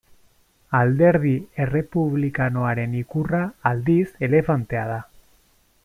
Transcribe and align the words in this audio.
Alderdi 0.77 1.33
Errepublikanoaren 1.65 2.97
ikurra, 3.03 3.43
aldiz, 3.73 4.09
elefantea 4.31 4.89
da. 4.95 4.99